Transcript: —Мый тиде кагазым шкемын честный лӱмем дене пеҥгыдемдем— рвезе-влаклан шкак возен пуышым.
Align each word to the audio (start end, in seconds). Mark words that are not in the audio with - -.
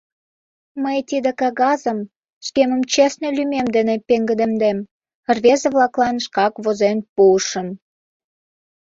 —Мый 0.83 0.97
тиде 1.09 1.31
кагазым 1.39 1.99
шкемын 2.45 2.81
честный 2.93 3.33
лӱмем 3.37 3.67
дене 3.75 3.95
пеҥгыдемдем— 4.07 4.77
рвезе-влаклан 5.35 6.15
шкак 6.25 6.53
возен 6.63 6.97
пуышым. 7.15 7.67